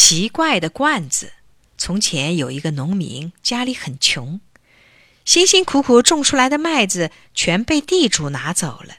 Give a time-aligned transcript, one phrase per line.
[0.00, 1.32] 奇怪的罐子。
[1.76, 4.40] 从前有一个农民，家里很穷，
[5.24, 8.98] 辛辛苦苦种出来的麦子全被地主拿走了。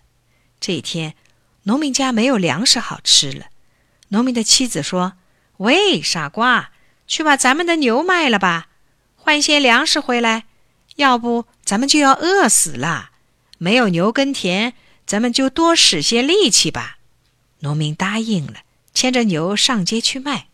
[0.59, 1.15] 这一天，
[1.63, 3.45] 农民家没有粮食好吃了。
[4.09, 5.13] 农民的妻子说
[5.59, 6.71] ：“喂，傻瓜，
[7.07, 8.67] 去把咱们的牛卖了吧，
[9.15, 10.47] 换些粮食回来，
[10.97, 13.11] 要不咱们就要饿死了。
[13.57, 14.73] 没有牛耕田，
[15.05, 16.97] 咱们就多使些力气吧。”
[17.59, 18.63] 农民答应了，
[18.93, 20.48] 牵着牛上街去卖。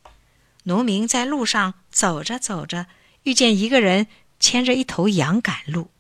[0.68, 2.88] 农民在路上走着走着，
[3.24, 4.08] 遇见一个人
[4.40, 5.92] 牵着一头羊赶路。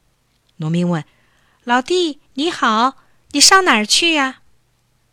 [0.58, 1.06] 农民问
[1.64, 2.98] ：“老弟，你好，
[3.32, 4.42] 你上哪儿去呀？”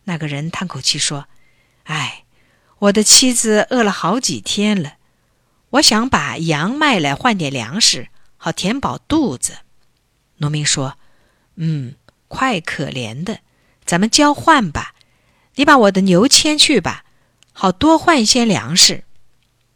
[0.05, 1.27] 那个人叹口气说
[1.85, 2.25] ：“哎，
[2.79, 4.95] 我的妻子饿了好几天了，
[5.71, 9.59] 我想把羊卖了换点粮食，好填饱肚子。”
[10.37, 10.97] 农民说
[11.57, 11.93] ：“嗯，
[12.27, 13.41] 快可怜的，
[13.85, 14.95] 咱们交换吧。
[15.55, 17.05] 你把我的牛牵去吧，
[17.51, 19.03] 好多换一些粮食。”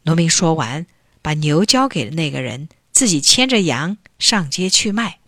[0.02, 0.86] 农民说完，
[1.20, 5.18] 把牛交给了那个人，自己牵着羊上街去卖。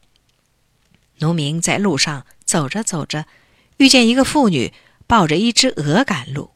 [1.18, 3.26] 农民在路上走着走着，
[3.76, 4.72] 遇见一个妇女
[5.06, 6.52] 抱着一只鹅赶路。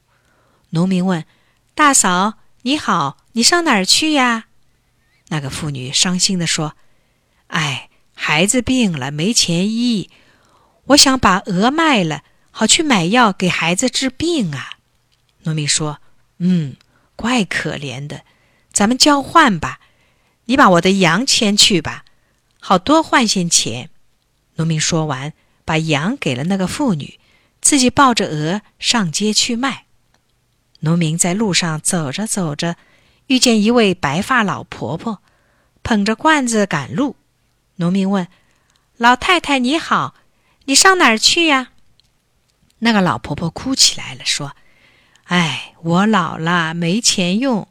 [0.71, 1.27] 农民问
[1.75, 4.47] ：“大嫂，你好，你上哪儿去呀？”
[5.29, 6.77] 那个妇女伤心地说
[7.49, 10.09] ：“哎，孩子病了，没钱医，
[10.87, 14.79] 我想把鹅卖了，好去买药给孩子治病啊。”
[15.45, 16.01] 农民说
[16.39, 16.77] ：“嗯。”
[17.17, 18.25] 怪可怜的，
[18.73, 19.81] 咱们交换吧。
[20.47, 22.05] 你把我的羊牵去吧，
[22.61, 23.91] 好多换些钱。
[24.57, 25.33] 农民说完，
[25.65, 27.19] 把羊给了那个妇女，
[27.61, 29.87] 自己抱着鹅上街去卖。
[30.81, 32.77] 农民在路上走着走着，
[33.29, 35.23] 遇见一位白发老婆婆，
[35.83, 37.17] 捧着罐子赶路。
[37.77, 38.29] 农民问
[38.99, 40.15] ：“老太太你好，
[40.67, 41.73] 你上哪儿去呀？”
[42.81, 44.55] 那个老婆婆哭起来了，说。
[45.25, 47.67] 哎，我老了，没钱用，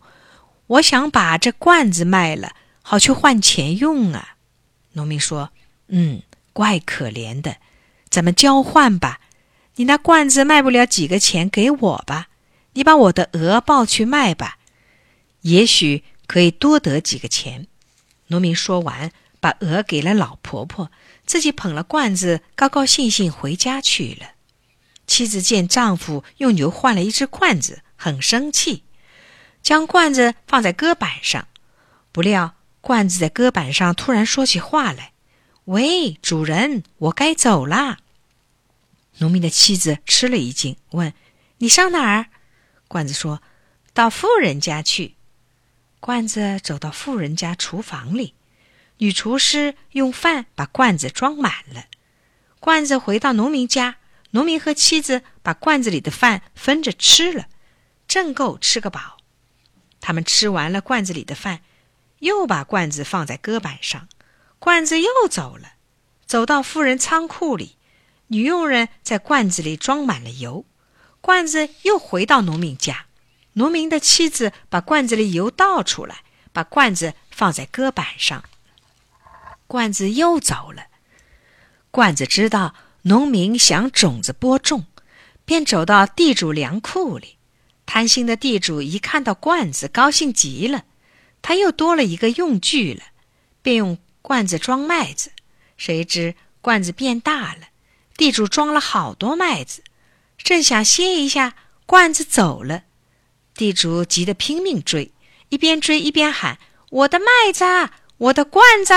[0.68, 4.36] 我想把这罐子卖了，好去换钱用啊。
[4.94, 5.52] 农民说
[5.90, 7.58] ：“嗯，怪可怜的，
[8.09, 9.19] 咱们交换吧。
[9.75, 12.28] 你那罐子卖不了几个钱，给我吧。
[12.74, 14.58] 你把我的鹅抱去卖吧，
[15.42, 17.68] 也许可以多得几个钱。”
[18.28, 20.92] 农民说完，把鹅给了老婆婆，
[21.25, 24.32] 自己捧了罐子，高高兴兴回家去了。
[25.13, 28.84] 妻子见丈夫用牛换了一只罐子，很生气，
[29.62, 31.47] 将罐子放在搁板上。
[32.12, 35.13] 不料罐子在搁板上突然说起话来
[35.66, 38.00] ：“喂，主人，我该走啦。”
[39.22, 41.13] 农民的妻子吃了一惊，问
[41.59, 42.25] ：“你上哪儿？”
[42.90, 43.44] 罐子说
[43.94, 45.13] ：“到富人家去。”
[46.01, 48.34] 罐子走到富人家厨房里，
[48.97, 51.85] 女厨师用饭把罐子装满了。
[52.59, 53.97] 罐子回到农民家。
[54.33, 57.45] 农民和妻子把罐子里的饭分着吃了，
[58.07, 59.17] 正够吃个饱。
[60.01, 61.61] 他们吃完了罐子里的饭，
[62.17, 64.07] 又把罐子放在搁板上，
[64.57, 65.73] 罐子又走了，
[66.25, 67.77] 走到富人仓库里，
[68.27, 70.65] 女佣人在罐子里装满了油，
[71.21, 73.05] 罐子又回到农民家，
[73.53, 78.44] 农民的妻子把罐子里油倒出来，把罐子放在搁板上，
[79.67, 80.88] 罐子又走了，
[81.91, 82.73] 罐子知道。
[83.03, 84.86] 农民想种子播种，
[85.44, 87.38] 便走到地主粮库里。
[87.86, 90.86] 贪心的地主一看到罐子，高兴极了。
[91.42, 93.03] 他又多了一个用具了，
[93.62, 95.31] 便用罐子装麦子。
[95.75, 97.68] 谁知罐子变大了，
[98.16, 99.84] 地主装了好多麦子，
[100.38, 101.56] 正想歇一下，
[101.86, 102.84] 罐子走了。
[103.53, 105.12] 地主急得拼命追，
[105.50, 106.58] 一边追一边喊
[106.90, 107.66] ：“我的麦子，
[108.18, 108.94] 我的罐子！”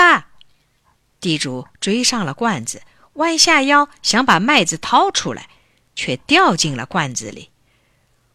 [1.21, 2.83] 地主追上了罐子。
[3.17, 5.49] 弯下腰想把麦子掏出来，
[5.95, 7.51] 却掉进了罐子里。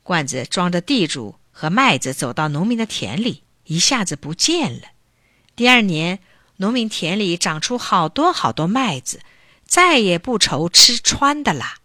[0.04, 4.90] 罐子装着地主和麦子走到农民的田里，一下子不见了。
[5.56, 6.20] 第二年，
[6.58, 9.22] 农民田里长出好多好多麦子，
[9.66, 11.78] 再也不愁吃穿的啦。